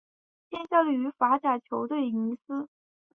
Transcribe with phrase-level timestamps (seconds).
[0.49, 2.67] 现效力于法甲球队尼斯。